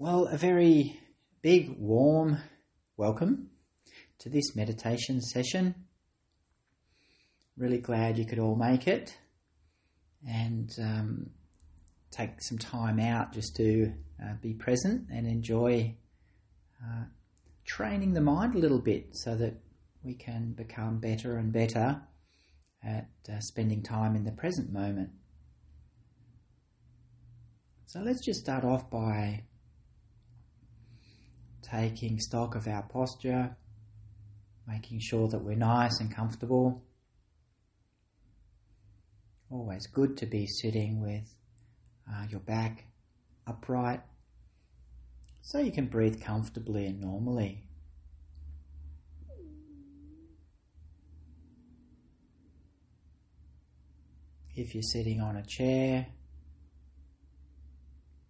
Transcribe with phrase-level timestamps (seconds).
[0.00, 0.96] Well, a very
[1.42, 2.38] big, warm
[2.96, 3.50] welcome
[4.20, 5.74] to this meditation session.
[7.56, 9.18] Really glad you could all make it
[10.24, 11.30] and um,
[12.12, 15.96] take some time out just to uh, be present and enjoy
[16.80, 17.06] uh,
[17.66, 19.54] training the mind a little bit so that
[20.04, 22.00] we can become better and better
[22.84, 25.10] at uh, spending time in the present moment.
[27.86, 29.42] So let's just start off by
[31.70, 33.56] taking stock of our posture,
[34.66, 36.82] making sure that we're nice and comfortable.
[39.50, 41.34] Always good to be sitting with
[42.10, 42.84] uh, your back
[43.46, 44.00] upright
[45.40, 47.64] so you can breathe comfortably and normally.
[54.54, 56.06] If you're sitting on a chair,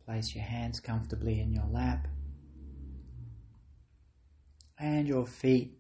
[0.05, 2.07] place your hands comfortably in your lap
[4.79, 5.77] and your feet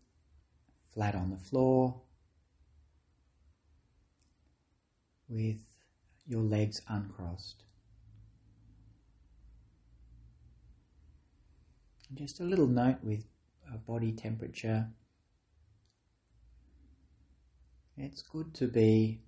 [0.93, 2.01] flat on the floor
[5.29, 5.61] with
[6.27, 7.65] your legs uncrossed.
[12.15, 13.25] Just a little note with
[13.71, 14.89] uh, body temperature.
[17.97, 19.21] It's good to be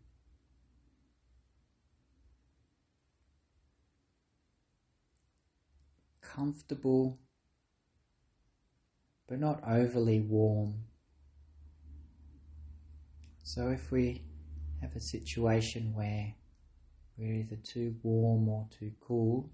[6.23, 7.19] comfortable
[9.31, 10.75] but not overly warm.
[13.45, 14.25] So if we
[14.83, 16.35] have a situation where
[17.17, 19.49] we're either too warm or too cool,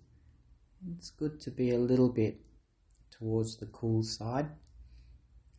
[0.97, 2.41] it's good to be a little bit
[3.11, 4.49] towards the cool side.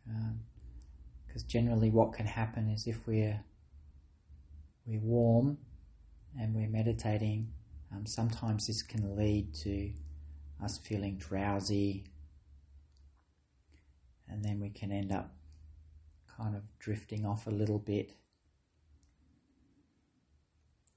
[0.04, 3.40] Because um, generally, what can happen is if we're
[4.84, 5.58] we're warm
[6.40, 7.52] and we're meditating,
[7.94, 9.92] um, sometimes this can lead to
[10.60, 12.04] us feeling drowsy
[14.30, 15.34] and then we can end up
[16.36, 18.12] kind of drifting off a little bit,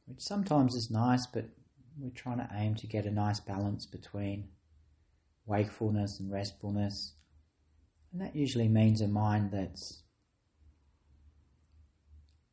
[0.05, 1.45] which sometimes is nice, but
[1.97, 4.50] we're trying to aim to get a nice balance between
[5.45, 7.13] wakefulness and restfulness.
[8.11, 10.03] And that usually means a mind that's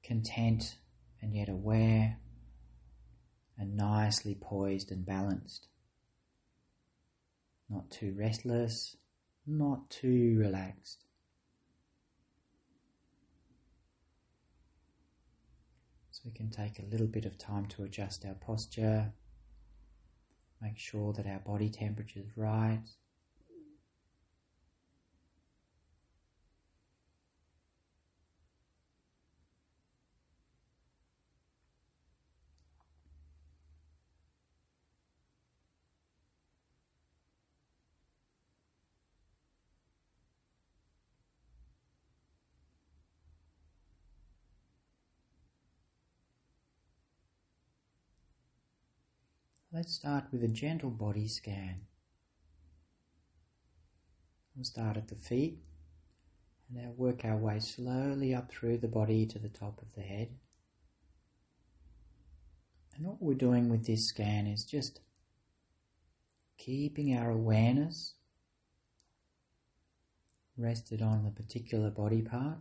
[0.02, 0.76] content
[1.20, 2.18] and yet aware
[3.58, 5.68] and nicely poised and balanced.
[7.68, 8.96] Not too restless,
[9.48, 11.04] not too relaxed.
[16.10, 19.12] So we can take a little bit of time to adjust our posture,
[20.60, 22.82] make sure that our body temperature is right.
[49.78, 51.82] Let's start with a gentle body scan.
[54.56, 55.60] We'll start at the feet
[56.68, 60.00] and now work our way slowly up through the body to the top of the
[60.00, 60.30] head.
[62.96, 64.98] And what we're doing with this scan is just
[66.56, 68.14] keeping our awareness
[70.56, 72.58] rested on the particular body part.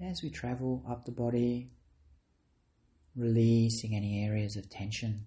[0.00, 1.68] As we travel up the body,
[3.16, 5.26] releasing any areas of tension.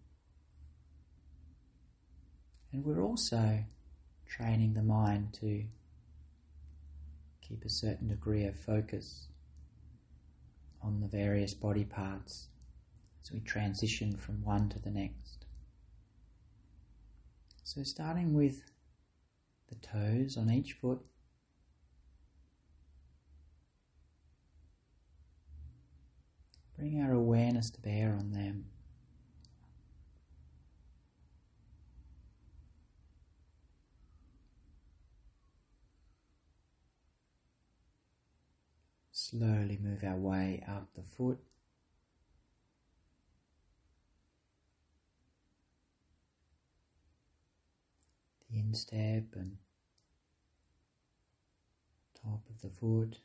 [2.72, 3.64] And we're also
[4.28, 5.64] training the mind to
[7.42, 9.28] keep a certain degree of focus
[10.82, 12.48] on the various body parts
[13.24, 15.46] as we transition from one to the next.
[17.64, 18.62] So, starting with
[19.70, 21.00] the toes on each foot.
[26.78, 28.66] Bring our awareness to bear on them.
[39.12, 41.40] Slowly move our way up the foot.
[48.52, 49.58] The instep and
[52.22, 53.20] top of the foot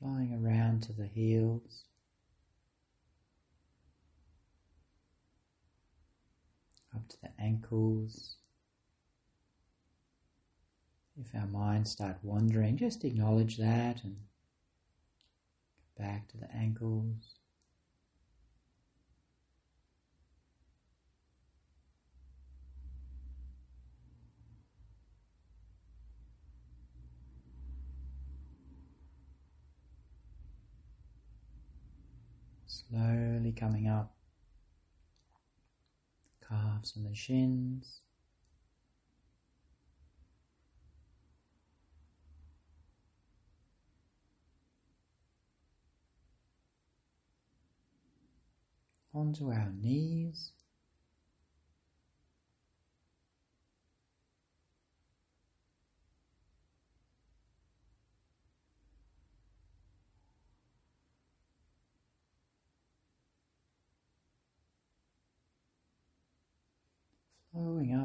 [0.00, 1.84] flying around to the heels.
[6.94, 8.36] Up to the ankles.
[11.20, 14.16] If our minds start wandering, just acknowledge that and
[15.98, 17.37] back to the ankles.
[32.90, 34.14] Slowly coming up,
[36.46, 38.00] calves and the shins.
[49.14, 50.52] onto our knees.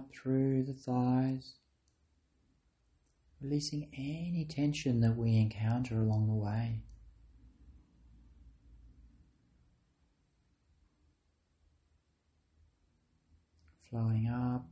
[0.04, 1.54] Up through the thighs,
[3.40, 6.82] releasing any tension that we encounter along the way.
[13.90, 14.66] flowing up.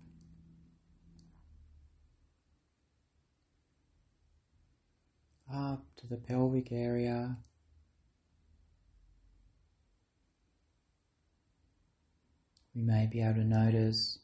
[5.53, 7.37] Up to the pelvic area.
[12.73, 14.20] We may be able to notice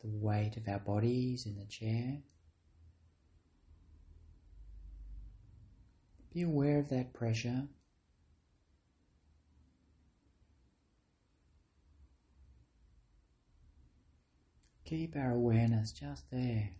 [0.00, 2.18] the weight of our bodies in the chair.
[6.32, 7.68] Be aware of that pressure.
[14.84, 16.70] Keep our awareness just there.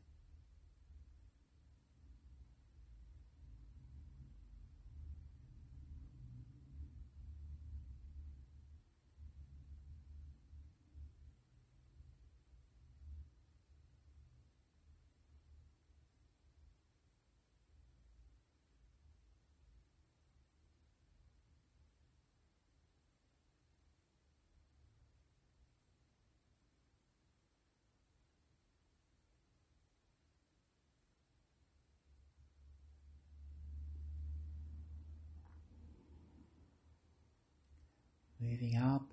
[38.50, 39.12] Moving up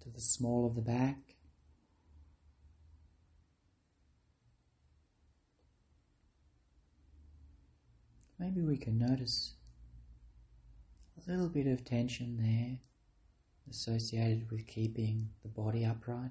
[0.00, 1.18] to the small of the back.
[8.38, 9.52] Maybe we can notice
[11.18, 12.78] a little bit of tension there
[13.70, 16.30] associated with keeping the body upright.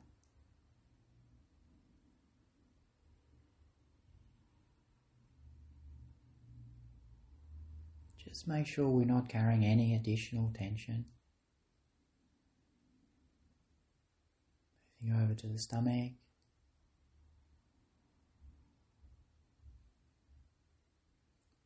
[8.17, 11.05] Just make sure we're not carrying any additional tension.
[15.07, 16.13] Moving over to the stomach.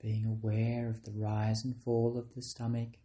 [0.01, 2.97] Being aware of the rise and fall of the stomach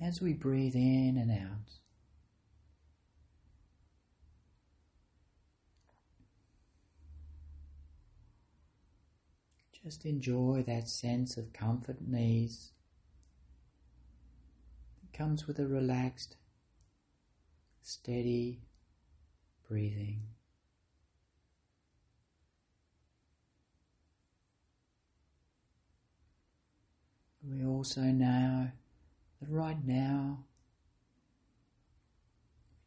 [0.00, 1.74] as we breathe in and out.
[9.82, 12.72] Just enjoy that sense of comfort and ease
[15.00, 16.36] that comes with a relaxed
[17.90, 18.60] steady
[19.68, 20.20] breathing.
[27.42, 28.70] We also know
[29.40, 30.44] that right now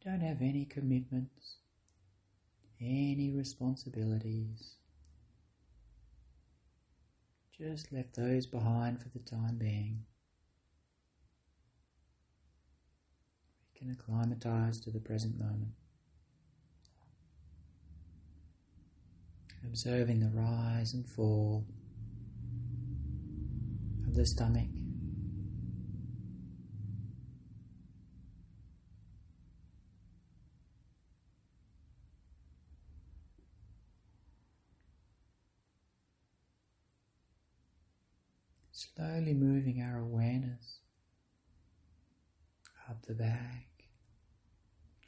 [0.02, 1.56] we don't have any commitments,
[2.80, 4.76] any responsibilities.
[7.58, 10.06] Just left those behind for the time being.
[13.84, 15.72] Can acclimatize to the present moment.
[19.66, 21.66] Observing the rise and fall
[24.06, 24.68] of the stomach.
[38.72, 40.80] Slowly moving our awareness
[42.88, 43.73] up the back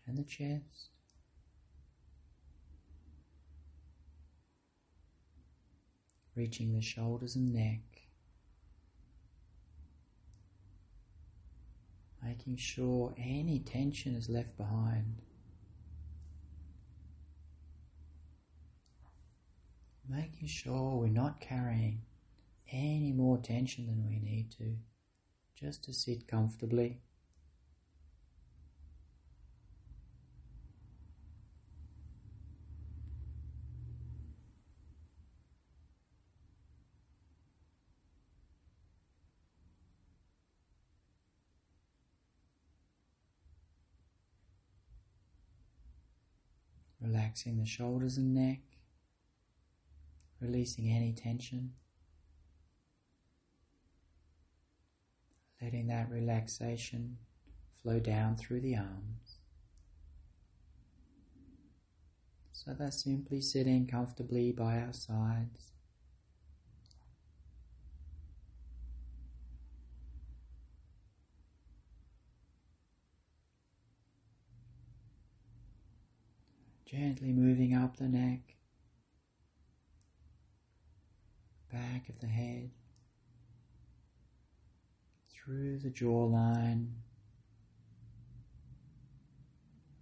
[0.06, 0.90] and the chest.
[6.34, 7.80] Reaching the shoulders and neck.
[12.22, 15.22] Making sure any tension is left behind.
[20.08, 22.02] Making sure we're not carrying
[22.70, 24.76] any more tension than we need to,
[25.54, 27.00] just to sit comfortably.
[47.06, 48.60] Relaxing the shoulders and neck,
[50.40, 51.72] releasing any tension.
[55.62, 57.16] letting that relaxation
[57.82, 59.38] flow down through the arms.
[62.52, 65.72] So that's simply sitting comfortably by our sides.
[76.96, 78.56] Gently moving up the neck,
[81.70, 82.70] back of the head,
[85.30, 86.92] through the jawline,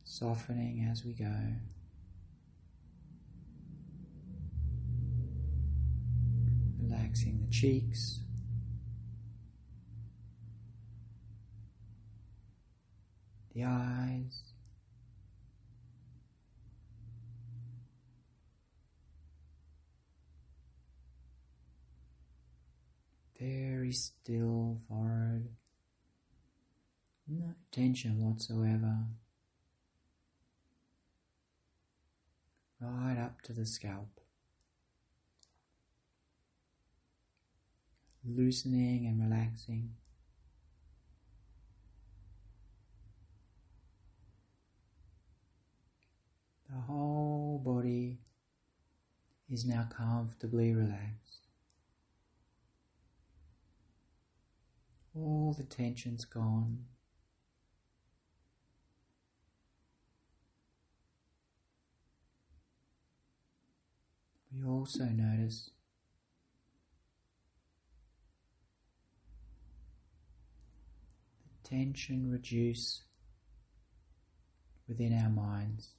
[0.05, 1.35] softening as we go.
[6.81, 8.21] Relaxing the cheeks.
[13.53, 14.54] The eyes.
[23.45, 25.49] Very still forehead,
[27.29, 29.01] no tension whatsoever,
[32.81, 34.21] right up to the scalp,
[38.27, 39.91] loosening and relaxing.
[46.71, 48.21] The whole body
[49.51, 51.44] is now comfortably relaxed.
[55.17, 56.87] All the tension's gone.
[64.53, 65.71] We also notice
[71.63, 73.03] the tension reduce
[74.89, 75.94] within our minds.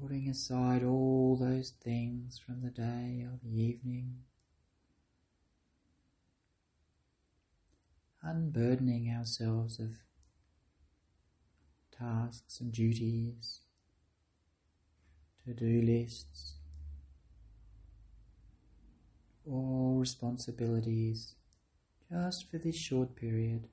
[0.00, 4.14] Putting aside all those things from the day or the evening,
[8.22, 9.90] unburdening ourselves of
[11.96, 13.60] tasks and duties,
[15.44, 16.54] to do lists,
[19.46, 21.34] all responsibilities
[22.10, 23.68] just for this short period.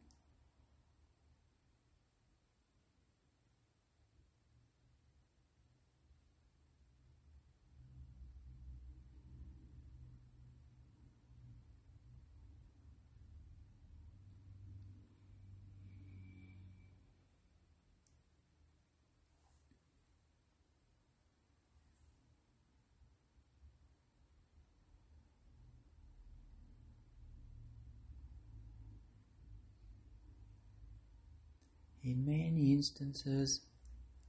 [32.08, 33.60] In many instances,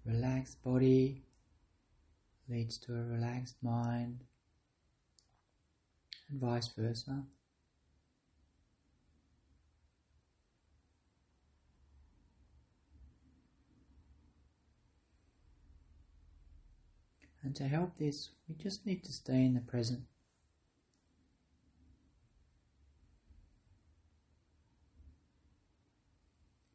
[0.05, 1.23] relaxed body
[2.49, 4.25] leads to a relaxed mind,
[6.29, 7.23] and vice versa.
[17.45, 20.03] And to help this, we just need to stay in the present.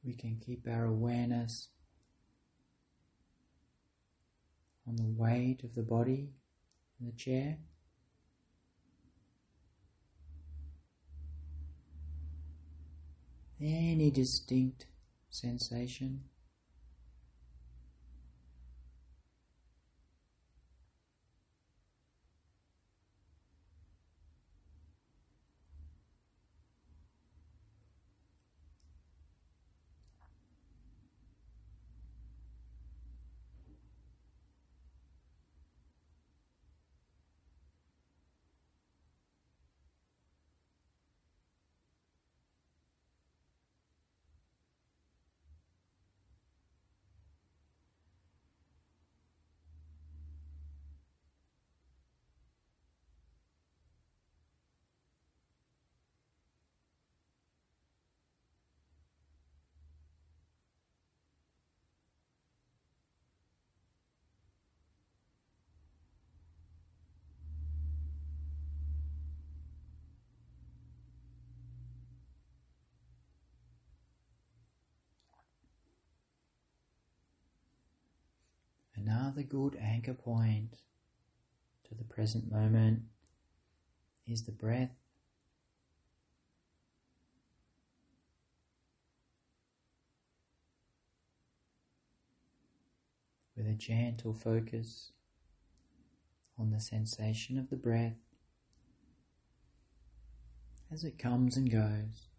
[0.03, 1.69] We can keep our awareness
[4.87, 6.29] on the weight of the body
[6.99, 7.57] in the chair.
[13.61, 14.87] Any distinct
[15.29, 16.25] sensation.
[79.05, 80.77] Another good anchor point
[81.89, 83.01] to the present moment
[84.25, 84.91] is the breath.
[93.57, 95.11] With a gentle focus
[96.57, 98.15] on the sensation of the breath
[100.91, 102.29] as it comes and goes.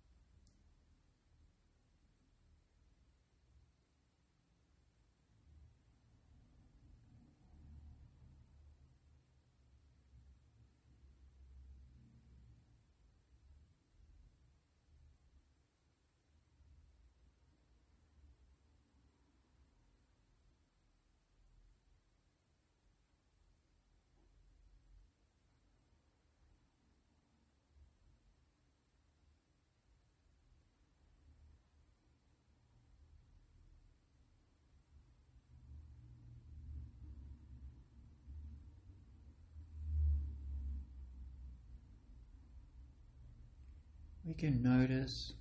[44.26, 45.34] We can notice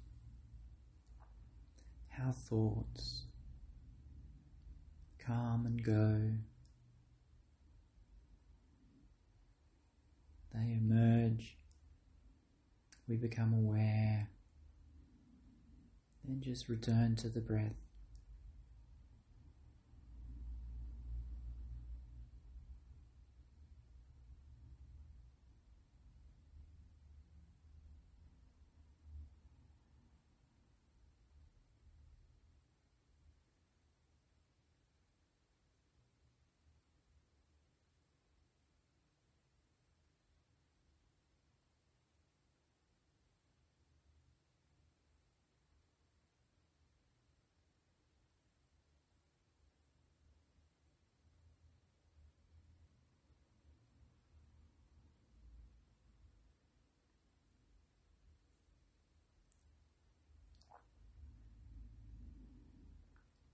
[2.10, 3.24] how thoughts
[5.20, 6.32] come and go.
[10.54, 11.58] They emerge,
[13.08, 14.30] we become aware,
[16.24, 17.83] then just return to the breath.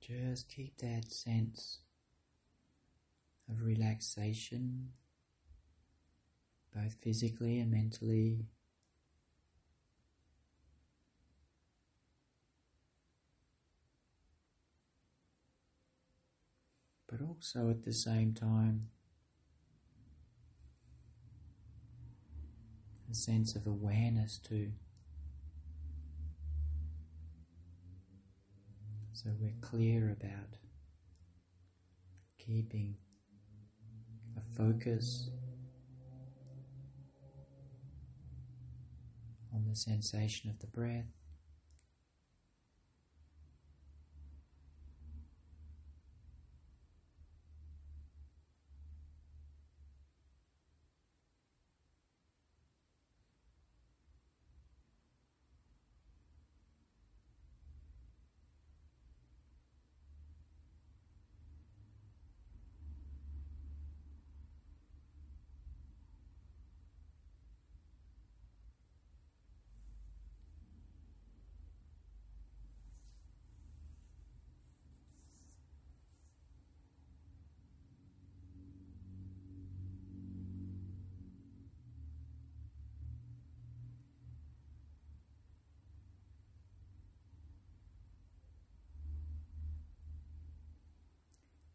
[0.10, 1.82] Just keep that sense
[3.48, 4.90] of relaxation,
[6.74, 8.48] both physically and mentally.
[17.08, 18.90] But also at the same time,
[23.12, 24.72] a sense of awareness too.
[29.22, 30.56] So we're clear about
[32.38, 32.96] keeping
[34.38, 35.30] a focus
[39.54, 41.19] on the sensation of the breath.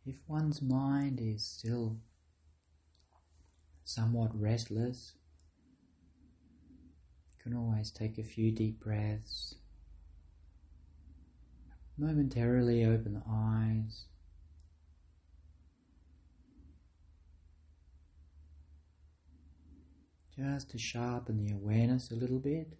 [0.06, 1.96] If one's mind is still
[3.84, 5.14] somewhat restless,
[7.30, 9.54] you can always take a few deep breaths,
[11.96, 14.04] momentarily open the eyes.
[20.36, 22.76] Just to sharpen the awareness a little bit.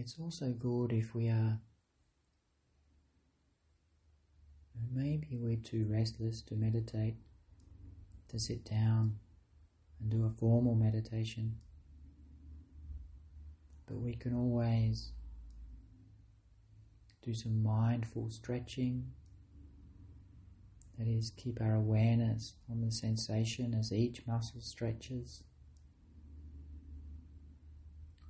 [0.00, 1.60] It's also good if we are
[4.90, 7.16] maybe we're too restless to meditate,
[8.28, 9.18] to sit down
[10.00, 11.56] and do a formal meditation.
[13.86, 15.12] But we can always
[17.22, 19.10] do some mindful stretching.
[20.98, 25.44] That is, keep our awareness on the sensation as each muscle stretches.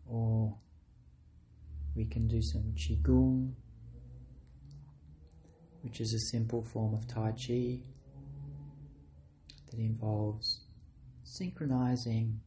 [0.04, 0.56] Or
[1.94, 3.52] we can do some Qigong,
[5.82, 7.80] which is a simple form of Tai Chi
[9.70, 10.60] that involves
[11.24, 12.40] synchronizing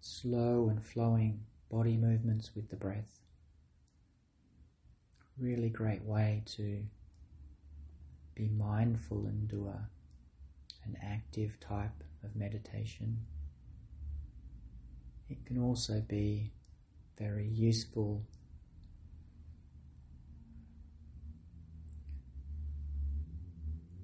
[0.00, 3.20] slow and flowing body movements with the breath.
[5.38, 6.82] Really great way to
[8.34, 9.88] be mindful and do a,
[10.84, 13.18] an active type of meditation.
[15.28, 16.52] It can also be
[17.18, 18.24] very useful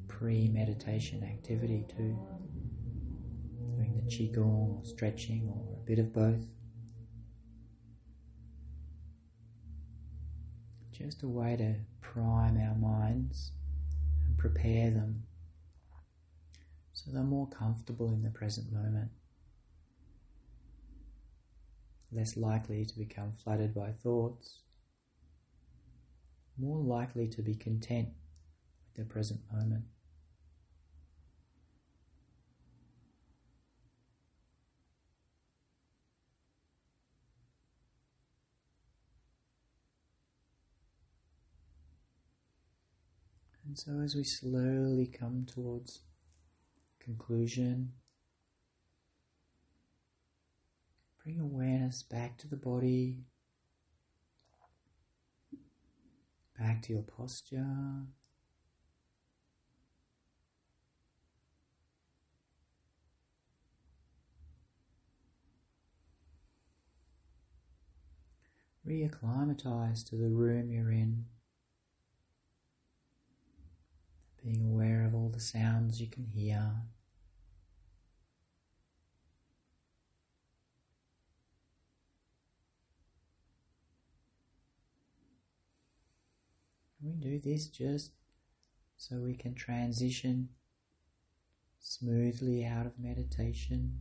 [0.08, 2.18] pre meditation activity too.
[3.56, 6.46] Doing the Qigong or stretching or a bit of both.
[10.92, 13.52] Just a way to prime our minds
[14.26, 15.24] and prepare them
[16.94, 19.10] so they're more comfortable in the present moment.
[22.14, 24.60] Less likely to become flooded by thoughts,
[26.56, 28.10] more likely to be content
[28.86, 29.82] with the present moment.
[43.66, 46.02] And so, as we slowly come towards
[47.00, 47.94] conclusion,
[51.24, 53.24] bring awareness back to the body,
[56.58, 57.66] back to your posture.
[68.86, 71.24] Reacclimatize to the room you're in.
[74.44, 76.82] being aware of all the sounds you can hear.
[87.04, 88.12] We do this just
[88.96, 90.48] so we can transition
[91.78, 94.00] smoothly out of meditation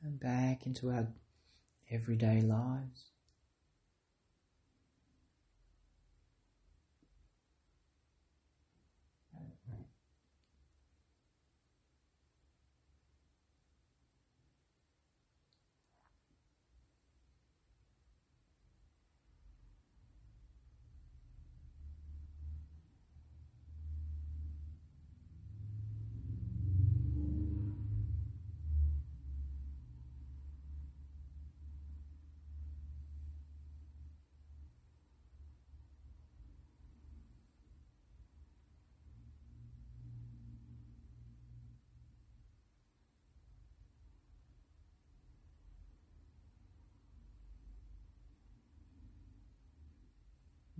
[0.00, 1.08] and back into our
[1.90, 3.12] everyday lives.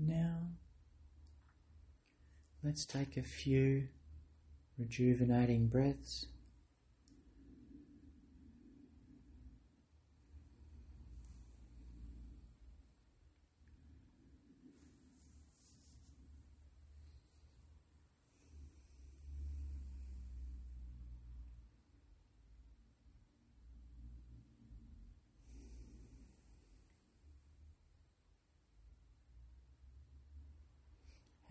[0.05, 0.49] Now,
[2.65, 3.89] let's take a few
[4.79, 6.27] rejuvenating breaths.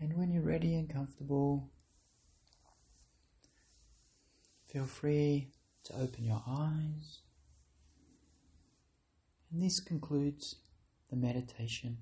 [0.00, 1.70] And when you're ready and comfortable,
[4.68, 5.48] feel free
[5.84, 7.20] to open your eyes.
[9.50, 10.56] And this concludes
[11.10, 11.98] the meditation.